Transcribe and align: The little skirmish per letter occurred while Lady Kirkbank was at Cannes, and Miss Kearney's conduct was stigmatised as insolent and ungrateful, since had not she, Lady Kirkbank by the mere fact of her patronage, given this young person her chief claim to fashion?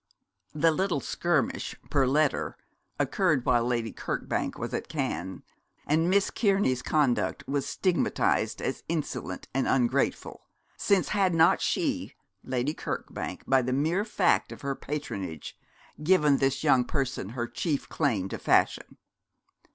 The 0.55 0.71
little 0.71 0.99
skirmish 0.99 1.75
per 1.91 2.07
letter 2.07 2.57
occurred 2.97 3.45
while 3.45 3.63
Lady 3.63 3.93
Kirkbank 3.93 4.57
was 4.57 4.73
at 4.73 4.87
Cannes, 4.87 5.43
and 5.85 6.09
Miss 6.09 6.31
Kearney's 6.31 6.81
conduct 6.81 7.43
was 7.47 7.67
stigmatised 7.67 8.63
as 8.63 8.81
insolent 8.89 9.47
and 9.53 9.67
ungrateful, 9.67 10.41
since 10.75 11.09
had 11.09 11.35
not 11.35 11.61
she, 11.61 12.15
Lady 12.43 12.73
Kirkbank 12.73 13.43
by 13.45 13.61
the 13.61 13.73
mere 13.73 14.03
fact 14.03 14.51
of 14.51 14.61
her 14.61 14.73
patronage, 14.73 15.55
given 16.01 16.37
this 16.37 16.63
young 16.63 16.83
person 16.83 17.29
her 17.37 17.45
chief 17.45 17.87
claim 17.87 18.27
to 18.29 18.39
fashion? 18.39 18.97